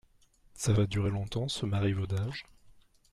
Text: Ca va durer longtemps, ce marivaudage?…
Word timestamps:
Ca 0.55 0.73
va 0.73 0.87
durer 0.87 1.11
longtemps, 1.11 1.47
ce 1.47 1.67
marivaudage?… 1.67 2.47